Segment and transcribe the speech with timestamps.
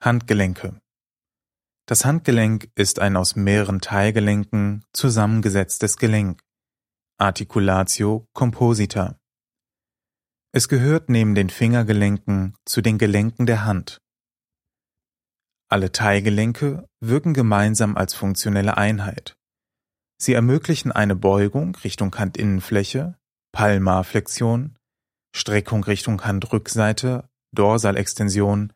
[0.00, 0.80] Handgelenke
[1.86, 6.40] Das Handgelenk ist ein aus mehreren Teilgelenken zusammengesetztes Gelenk
[7.18, 9.18] (Articulatio composita).
[10.52, 14.00] Es gehört neben den Fingergelenken zu den Gelenken der Hand.
[15.68, 19.36] Alle Teilgelenke wirken gemeinsam als funktionelle Einheit.
[20.16, 23.18] Sie ermöglichen eine Beugung Richtung Handinnenfläche
[23.50, 24.78] (Palmarflexion),
[25.34, 28.72] Streckung Richtung Handrückseite (Dorsalextension)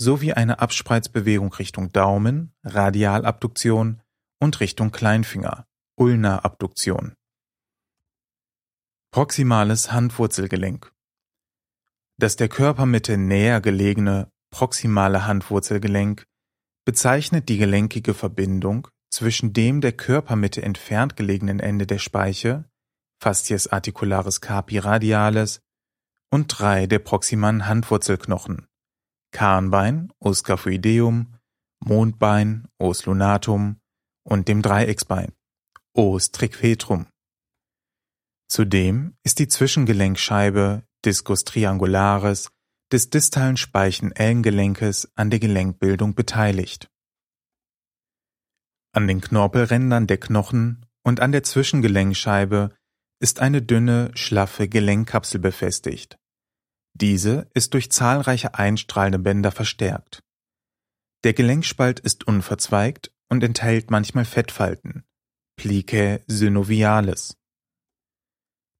[0.00, 4.00] sowie eine Abspreizbewegung Richtung Daumen (Radialabduktion)
[4.40, 5.66] und Richtung Kleinfinger
[5.96, 7.14] (Ulna-Abduktion).
[9.10, 10.92] Proximales Handwurzelgelenk
[12.16, 16.26] Das der Körpermitte näher gelegene proximale Handwurzelgelenk
[16.84, 22.70] bezeichnet die gelenkige Verbindung zwischen dem der Körpermitte entfernt gelegenen Ende der Speiche
[23.20, 25.60] (Fascies articularis carpi radialis)
[26.30, 28.68] und drei der proximalen Handwurzelknochen
[29.32, 31.34] Kahnbein (Os scaphoideum),
[31.80, 33.80] Mondbein (Os lunatum)
[34.24, 35.32] und dem Dreiecksbein
[35.94, 37.06] (Os triquetrum).
[38.48, 42.50] Zudem ist die Zwischengelenkscheibe Discus triangularis
[42.90, 46.90] des distalen Speichenellengelenkes an der Gelenkbildung beteiligt.
[48.92, 52.74] An den Knorpelrändern der Knochen und an der Zwischengelenkscheibe
[53.20, 56.18] ist eine dünne, schlaffe Gelenkkapsel befestigt
[56.94, 60.22] diese ist durch zahlreiche einstrahlende Bänder verstärkt.
[61.24, 65.04] Der Gelenkspalt ist unverzweigt und enthält manchmal Fettfalten
[65.56, 67.36] (Plicae synoviales).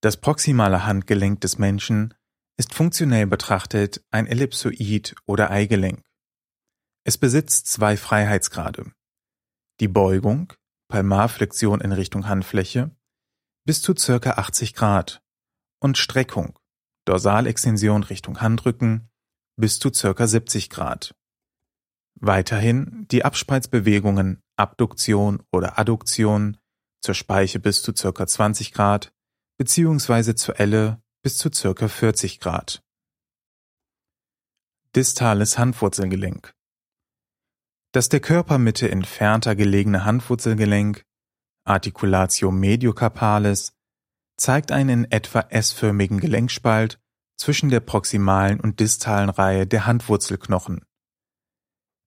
[0.00, 2.14] Das proximale Handgelenk des Menschen
[2.56, 6.04] ist funktionell betrachtet ein Ellipsoid oder Eigelenk.
[7.04, 8.92] Es besitzt zwei Freiheitsgrade:
[9.80, 10.52] die Beugung
[10.88, 12.96] (Palmarflexion in Richtung Handfläche)
[13.64, 14.30] bis zu ca.
[14.30, 15.22] 80 Grad
[15.80, 16.58] und Streckung
[17.08, 19.08] Dorsalextension Richtung Handrücken
[19.56, 20.26] bis zu ca.
[20.26, 21.14] 70 Grad.
[22.20, 26.58] Weiterhin die Abspreizbewegungen Abduktion oder Adduktion
[27.00, 28.26] zur Speiche bis zu ca.
[28.26, 29.10] 20 Grad
[29.56, 31.88] beziehungsweise zur Elle bis zu ca.
[31.88, 32.82] 40 Grad.
[34.94, 36.52] Distales Handwurzelgelenk
[37.92, 41.04] Das der Körpermitte entfernter gelegene Handwurzelgelenk
[41.64, 43.77] Articulatio mediocarpalis
[44.38, 46.98] zeigt einen in etwa S-förmigen Gelenkspalt
[47.36, 50.84] zwischen der proximalen und distalen Reihe der Handwurzelknochen.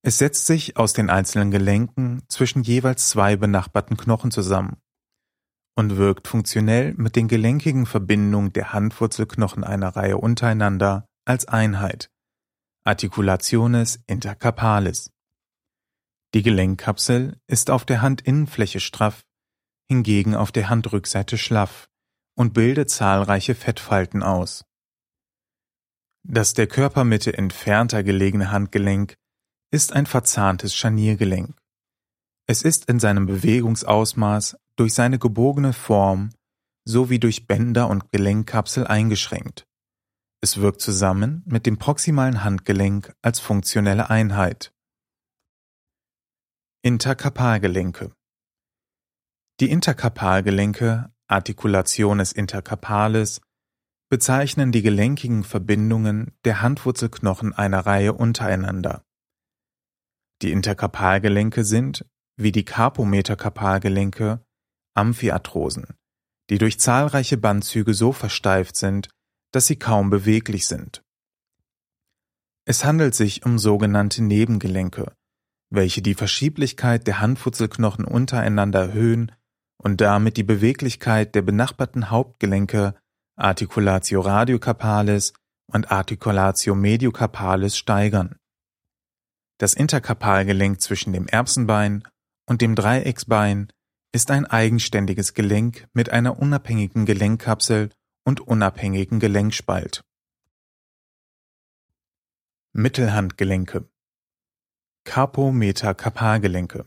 [0.02, 4.78] Es setzt sich aus den einzelnen Gelenken zwischen jeweils zwei benachbarten Knochen zusammen
[5.76, 12.10] und wirkt funktionell mit den gelenkigen Verbindungen der Handwurzelknochen einer Reihe untereinander als Einheit
[12.84, 15.12] (Articulationes intercarpalis).
[16.34, 19.24] Die Gelenkkapsel ist auf der Handinnenfläche straff,
[19.88, 21.91] hingegen auf der Handrückseite schlaff
[22.36, 24.66] und bildet zahlreiche Fettfalten aus.
[26.24, 29.16] Das der Körpermitte entfernter gelegene Handgelenk
[29.72, 31.58] ist ein verzahntes Scharniergelenk.
[32.48, 36.32] Es ist in seinem Bewegungsausmaß durch seine gebogene Form
[36.86, 39.68] sowie durch Bänder und Gelenkkapsel eingeschränkt.
[40.42, 44.74] Es wirkt zusammen mit dem proximalen Handgelenk als funktionelle Einheit.
[46.82, 48.12] Interkarpalgelenke
[49.60, 53.42] Die Interkarpalgelenke Articulationes intercarpalis
[54.10, 59.06] bezeichnen die gelenkigen Verbindungen der Handwurzelknochen einer Reihe untereinander.
[60.42, 62.06] Die Interkarpalgelenke sind,
[62.36, 64.44] wie die Carpometakarpalgelenke,
[64.94, 65.96] Amphiarthrosen,
[66.50, 69.10] die durch zahlreiche Bandzüge so versteift sind,
[69.52, 71.04] dass sie kaum beweglich sind.
[72.66, 75.14] Es handelt sich um sogenannte Nebengelenke,
[75.70, 79.32] welche die Verschieblichkeit der Handwurzelknochen untereinander erhöhen
[79.82, 82.96] und damit die Beweglichkeit der benachbarten Hauptgelenke
[83.36, 85.34] Articulatio radiocarpalis
[85.72, 88.36] und Articulatio mediocarpalis steigern.
[89.58, 92.04] Das Interkarpalgelenk zwischen dem Erbsenbein
[92.48, 93.72] und dem Dreiecksbein
[94.12, 97.90] ist ein eigenständiges Gelenk mit einer unabhängigen Gelenkkapsel
[98.24, 100.04] und unabhängigen Gelenkspalt.
[102.74, 103.90] Mittelhandgelenke
[105.06, 106.86] Carpometacarpalgelenke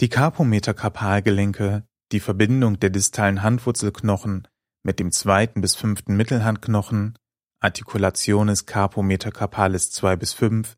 [0.00, 4.46] die Carpometacarpalgelenke, die Verbindung der distalen Handwurzelknochen
[4.84, 7.18] mit dem zweiten bis fünften Mittelhandknochen
[7.60, 10.76] (Articulationes carpometacarpalis 2 bis 5),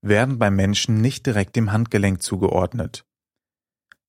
[0.00, 3.04] werden beim Menschen nicht direkt dem Handgelenk zugeordnet.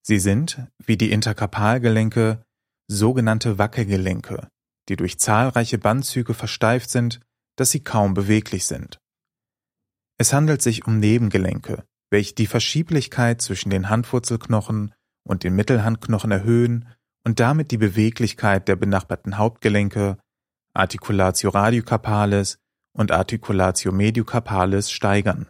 [0.04, 2.44] Sie sind, wie die Interkarpalgelenke,
[2.88, 4.50] sogenannte Wackelgelenke,
[4.88, 7.22] die durch zahlreiche Bandzüge versteift sind,
[7.56, 9.00] dass sie kaum beweglich sind.
[10.20, 14.94] Es handelt sich um Nebengelenke, welche die Verschieblichkeit zwischen den Handwurzelknochen
[15.28, 16.88] und den Mittelhandknochen erhöhen
[17.26, 20.20] und damit die Beweglichkeit der benachbarten Hauptgelenke
[20.76, 22.60] Articulatio radiocarpalis
[22.96, 25.50] und Articulatio mediocarpalis steigern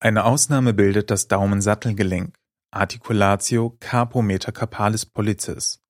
[0.00, 2.34] Eine Ausnahme bildet das Daumensattelgelenk
[2.70, 5.82] (Articulatio carpometacarpalis pollicis).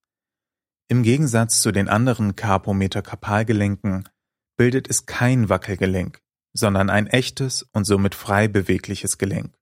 [0.88, 4.08] Im Gegensatz zu den anderen Carpometacarpalgelenken
[4.56, 6.20] bildet es kein Wackelgelenk,
[6.52, 9.56] sondern ein echtes und somit frei bewegliches Gelenk.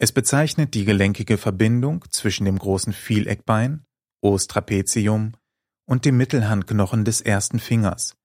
[0.00, 3.84] Es bezeichnet die gelenkige Verbindung zwischen dem großen Vieleckbein
[4.22, 5.32] (Os trapezium)
[5.86, 8.16] und dem Mittelhandknochen des ersten Fingers,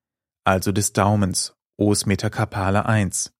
[0.43, 3.33] also des Daumens (Os metacarpale 1).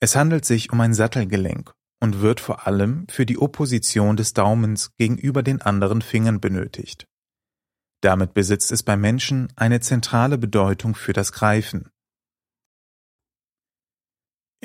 [0.00, 4.94] Es handelt sich um ein Sattelgelenk und wird vor allem für die Opposition des Daumens
[4.96, 7.06] gegenüber den anderen Fingern benötigt.
[8.02, 11.88] Damit besitzt es beim Menschen eine zentrale Bedeutung für das Greifen.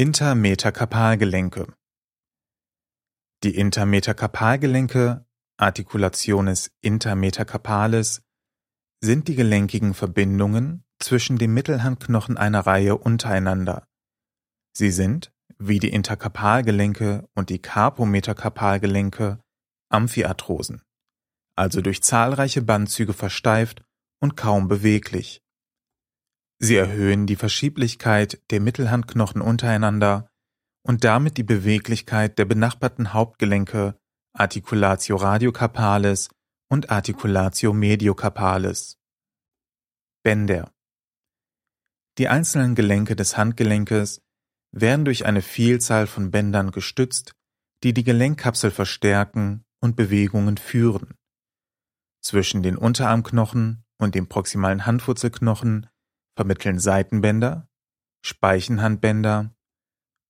[0.03, 1.75] Intermetakarpalgelenke
[3.43, 5.27] Die Intermetakarpalgelenke
[5.57, 8.23] (Articulationes intermetacarpalis)
[8.99, 13.87] sind die gelenkigen Verbindungen zwischen dem Mittelhandknochen einer Reihe untereinander
[14.75, 19.39] Sie sind, wie die Interkarpalgelenke und die Carpometakarpalgelenke,
[19.89, 20.81] Amphiarthrosen,
[21.55, 23.83] also durch zahlreiche Bandzüge versteift
[24.19, 25.43] und kaum beweglich.
[26.63, 30.29] Sie erhöhen die Verschieblichkeit der Mittelhandknochen untereinander
[30.83, 33.97] und damit die Beweglichkeit der benachbarten Hauptgelenke
[34.33, 36.29] Articulatio radiocarpalis
[36.69, 38.99] und Articulatio mediocarpalis.
[40.23, 40.71] Bänder
[42.19, 44.21] Die einzelnen Gelenke des Handgelenkes
[44.71, 47.33] werden durch eine Vielzahl von Bändern gestützt,
[47.83, 51.15] die die Gelenkkapsel verstärken und Bewegungen führen.
[52.21, 55.87] Zwischen den Unterarmknochen und dem proximalen Handwurzelknochen
[56.35, 57.67] vermitteln Seitenbänder,
[58.23, 59.53] Speichenhandbänder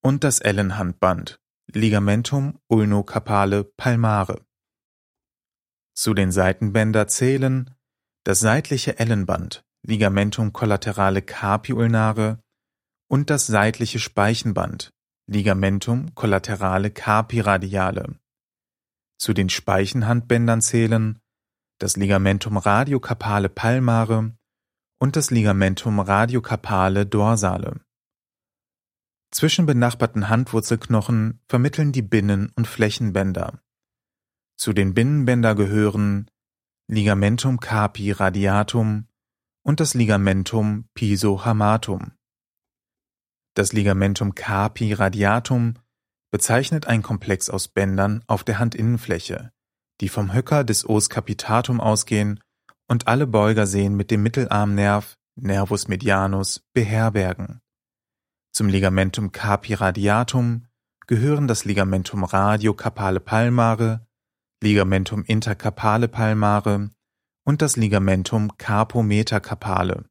[0.02, 1.40] und das Ellenhandband
[1.74, 4.46] Ligamentum ulnocarpale palmare.
[5.94, 7.76] Zu den Seitenbänder zählen
[8.24, 12.40] das seitliche Ellenband Ligamentum collaterale carpi ulnare
[13.08, 14.94] und das seitliche Speichenband
[15.28, 18.20] Ligamentum collaterale carpi radiale.
[19.18, 21.20] Zu den Speichenhandbändern zählen
[21.80, 24.36] das Ligamentum radiocarpale palmare
[25.02, 27.82] und das Ligamentum radiocarpale dorsale.
[29.32, 33.64] Zwischen benachbarten Handwurzelknochen vermitteln die Binnen- und Flächenbänder.
[34.58, 36.30] Zu den Binnenbänder gehören
[36.88, 39.08] Ligamentum carpi radiatum
[39.64, 42.12] und das Ligamentum pisohamatum.
[43.56, 45.80] Das Ligamentum carpi radiatum
[46.30, 49.52] bezeichnet ein Komplex aus Bändern auf der Handinnenfläche,
[50.00, 52.40] die vom Höcker des Os capitatum ausgehen
[52.92, 57.62] und alle Beugersehnen mit dem Mittelarmnerv (Nervus medianus) beherbergen.
[58.52, 60.68] Zum Ligamentum carpi radiatum
[61.08, 64.06] gehören das Ligamentum radiocarpale palmare,
[64.62, 66.90] Ligamentum intercarpale palmare
[67.46, 70.04] und das Ligamentum carpometacarpale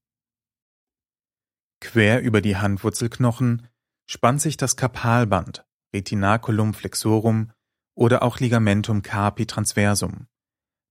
[1.83, 3.69] Quer über die Handwurzelknochen
[4.07, 7.53] spannt sich das Karpalband (Retinaculum flexorum
[7.95, 10.29] oder auch Ligamentum carpi transversum),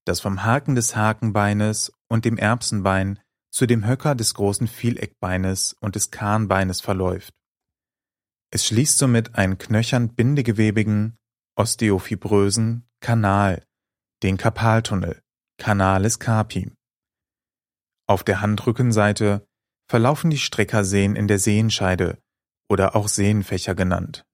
[0.09, 3.19] das vom Haken des Hakenbeines und dem Erbsenbein
[3.51, 7.33] zu dem Höcker des großen Vieleckbeines und des Kahnbeines verläuft.
[8.51, 11.15] Es schließt somit einen knöchern bindegewebigen,
[11.55, 13.63] osteofibrösen Kanal,
[14.23, 15.21] den Karpaltunnel
[15.57, 16.73] (Canalis carpi).
[18.07, 19.47] Auf der Handrückenseite
[19.87, 22.17] verlaufen die Streckerseen in der Sehenscheide
[22.67, 24.25] oder auch Sehenfächer genannt.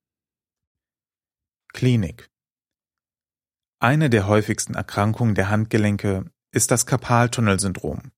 [1.73, 2.29] Klinik
[3.85, 8.11] Eine der häufigsten Erkrankungen der Handgelenke ist das Karpaltunnelsyndrom.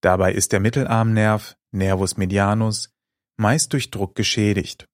[0.00, 2.90] Dabei ist der Mittelarmnerv Nervus medianus
[3.36, 4.86] meist durch Druck geschädigt.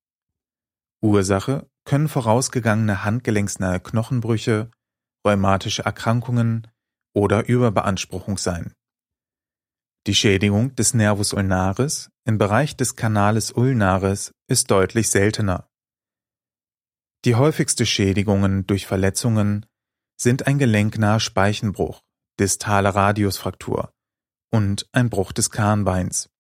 [1.01, 4.73] Ursache können vorausgegangene handgelenksnahe Knochenbrüche,
[5.25, 6.67] rheumatische Erkrankungen
[7.15, 8.73] oder Überbeanspruchung sein
[10.07, 15.69] die Schädigung des Nervus ulnaris im Bereich des Canales ulnaris ist deutlich seltener.
[17.25, 19.67] Die häufigste Schädigungen durch Verletzungen
[20.17, 22.03] sind ein gelenknaher Speichenbruch,
[22.41, 23.93] distale Radiusfraktur
[24.51, 26.31] und ein Bruch des Kahnbeins.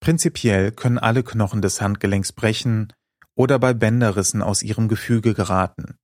[0.00, 2.92] Prinzipiell können alle Knochen des Handgelenks brechen
[3.34, 5.98] oder bei Bänderrissen aus ihrem Gefüge geraten.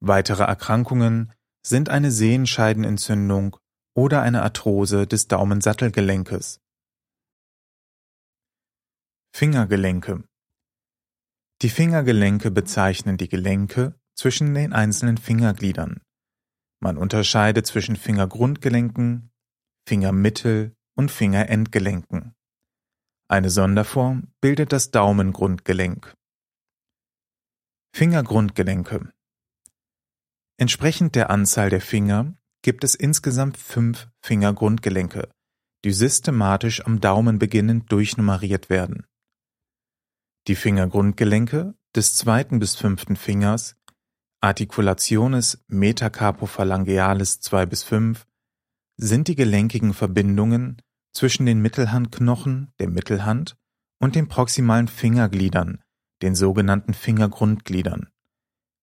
[0.00, 3.56] Weitere Erkrankungen sind eine Sehenscheidenentzündung
[3.94, 6.60] oder eine Arthrose des Daumensattelgelenkes.
[9.34, 10.24] Fingergelenke
[11.60, 16.00] Die Fingergelenke bezeichnen die Gelenke zwischen den einzelnen Fingergliedern.
[16.80, 19.30] Man unterscheidet zwischen Fingergrundgelenken,
[19.86, 22.34] Fingermittel- und Fingerendgelenken.
[23.28, 26.14] Eine Sonderform bildet das Daumengrundgelenk.
[27.94, 29.12] Fingergrundgelenke
[30.58, 35.28] Entsprechend der Anzahl der Finger gibt es insgesamt fünf Fingergrundgelenke,
[35.84, 39.06] die systematisch am Daumen beginnend durchnummeriert werden.
[40.46, 43.76] Die Fingergrundgelenke des zweiten bis fünften Fingers
[44.46, 48.28] Articulationes metacarpophalangealis 2 bis 5
[48.96, 50.80] sind die gelenkigen Verbindungen
[51.12, 53.56] zwischen den Mittelhandknochen der Mittelhand
[53.98, 55.82] und den proximalen Fingergliedern,
[56.22, 58.08] den sogenannten Fingergrundgliedern.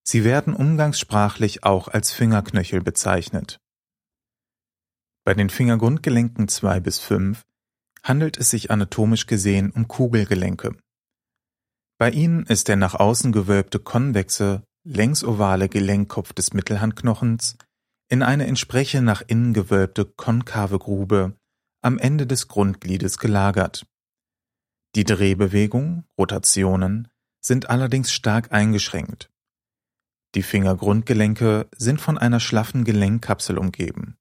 [0.04, 3.62] Sie werden umgangssprachlich auch als Fingerknöchel bezeichnet.
[5.24, 7.42] Bei den Fingergrundgelenken 2 bis 5
[8.04, 10.76] handelt es sich anatomisch gesehen um Kugelgelenke.
[11.98, 17.58] Bei ihnen ist der nach außen gewölbte konvexe, längsovale Gelenkkopf des Mittelhandknochens
[18.10, 21.38] in eine entsprechend nach innen gewölbte konkave Grube
[21.82, 23.86] am Ende des Grundgliedes gelagert.
[24.96, 27.08] Die Drehbewegung, Rotationen,
[27.42, 29.30] sind allerdings stark eingeschränkt.
[30.36, 34.18] Die Fingergrundgelenke sind von einer schlaffen Gelenkkapsel umgeben.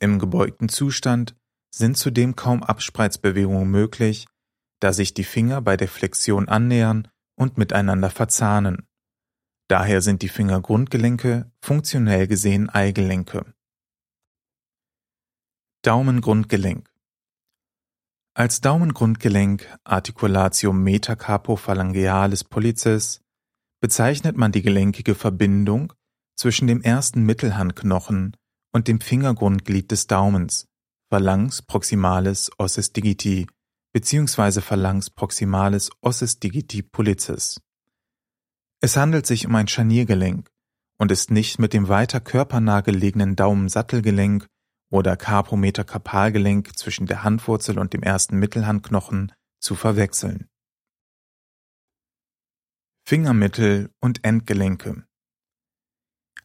[0.00, 1.34] Im gebeugten Zustand
[1.70, 4.26] sind zudem kaum Abspreizbewegungen möglich,
[4.80, 8.85] da sich die Finger bei der Flexion annähern und miteinander verzahnen.
[9.68, 13.52] Daher sind die Fingergrundgelenke funktionell gesehen Eigelenke.
[15.82, 16.88] Daumengrundgelenk
[18.34, 23.22] Als Daumengrundgelenk Articulatio metacarpophalangealis pollicis
[23.80, 25.92] bezeichnet man die gelenkige Verbindung
[26.36, 28.36] zwischen dem ersten Mittelhandknochen
[28.72, 30.68] und dem Fingergrundglied des Daumens,
[31.10, 33.48] Phalanx proximalis ossis digiti
[33.92, 34.60] bzw.
[34.60, 37.60] Phalanx proximalis ossis digiti pollicis.
[38.80, 40.50] Es handelt sich um ein Scharniergelenk
[40.98, 44.46] und ist nicht mit dem weiter körpernah gelegenen Daumensattelgelenk
[44.90, 50.48] oder Carpometacarpalgelenk zwischen der Handwurzel und dem ersten Mittelhandknochen zu verwechseln.
[53.08, 55.06] Fingermittel- und Endgelenke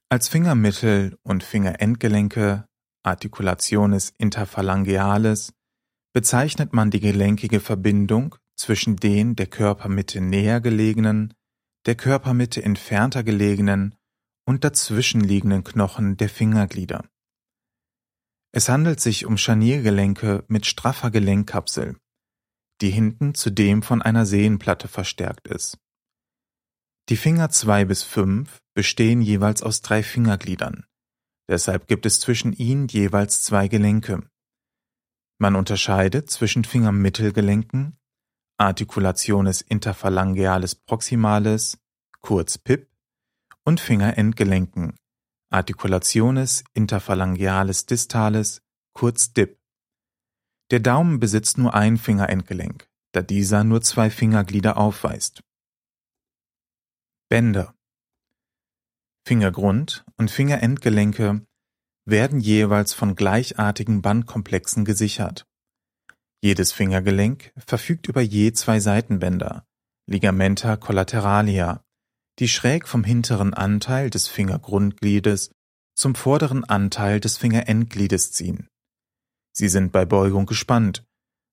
[0.09, 2.65] Als Fingermittel- und Fingerendgelenke
[3.03, 5.53] Articulationes interphalangealis
[6.13, 11.33] bezeichnet man die gelenkige Verbindung zwischen den der Körpermitte näher gelegenen
[11.85, 13.95] der Körpermitte entfernter gelegenen
[14.45, 17.09] und dazwischenliegenden Knochen der Fingerglieder.
[18.53, 21.95] Es handelt sich um Scharniergelenke mit straffer Gelenkkapsel,
[22.81, 25.77] die hinten zudem von einer Sehnenplatte verstärkt ist.
[27.09, 30.85] Die Finger zwei bis fünf bestehen jeweils aus drei Fingergliedern,
[31.49, 34.23] deshalb gibt es zwischen ihnen jeweils zwei Gelenke.
[35.39, 37.97] Man unterscheidet zwischen Fingermittelgelenken
[38.61, 41.79] Articulationes interphalangealis proximalis,
[42.19, 42.91] kurz PIP,
[43.63, 44.95] und Fingerendgelenken,
[45.49, 48.61] Articulationes interphalangealis distalis,
[48.93, 49.59] kurz DIP.
[50.69, 55.41] Der Daumen besitzt nur ein Fingerendgelenk, da dieser nur zwei Fingerglieder aufweist.
[57.29, 57.73] Bänder
[59.25, 61.47] Fingergrund und Fingerendgelenke
[62.05, 65.47] werden jeweils von gleichartigen Bandkomplexen gesichert.
[66.43, 69.67] Jedes Fingergelenk verfügt über je zwei Seitenbänder
[70.07, 71.83] (Ligamenta collateralia),
[72.39, 75.51] die schräg vom hinteren Anteil des Fingergrundgliedes
[75.93, 78.67] zum vorderen Anteil des Fingerendgliedes ziehen.
[79.53, 81.03] Sie sind bei Beugung gespannt,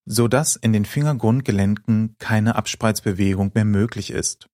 [0.07, 4.49] so dass in den Fingergrundgelenken keine Abspreizbewegung mehr möglich ist.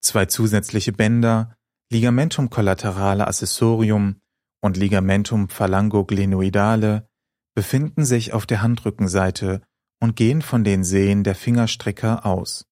[0.00, 1.54] Zwei zusätzliche Bänder,
[1.92, 4.20] Ligamentum collaterale accessorium
[4.60, 7.08] und Ligamentum phalangoglenoidale
[7.54, 9.62] befinden sich auf der Handrückenseite
[10.00, 12.66] und gehen von den Sehnen der Fingerstrecker aus.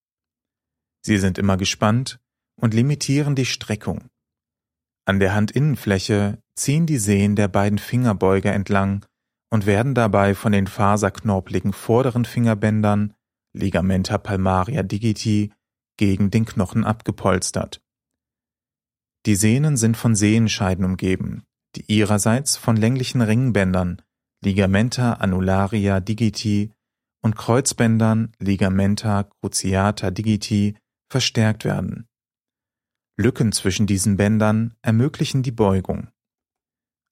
[1.02, 2.18] Sie sind immer gespannt
[2.60, 4.08] und limitieren die Streckung.
[5.06, 9.06] An der Handinnenfläche ziehen die Sehnen der beiden Fingerbeuger entlang
[9.50, 13.14] und werden dabei von den faserknorpeligen vorderen Fingerbändern
[13.52, 15.52] Ligamenta palmaria digiti
[15.96, 17.82] gegen den Knochen abgepolstert.
[19.26, 21.42] Die Sehnen sind von Sehenscheiden umgeben,
[21.76, 24.00] die ihrerseits von länglichen Ringbändern
[24.42, 26.72] Ligamenta annularia digiti
[27.22, 30.78] und Kreuzbändern Ligamenta cruciata digiti
[31.10, 32.06] verstärkt werden.
[33.18, 36.08] Lücken zwischen diesen Bändern ermöglichen die Beugung.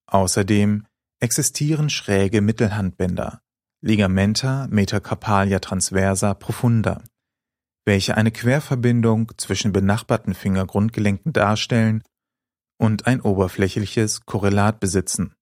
[0.07, 0.87] Außerdem
[1.21, 3.43] existieren schräge Mittelhandbänder
[3.83, 7.05] Ligamenta metacarpalia transversa profunda,
[7.85, 12.03] welche eine Querverbindung zwischen benachbarten Fingergrundgelenken darstellen
[12.81, 15.35] und ein oberflächliches Korrelat besitzen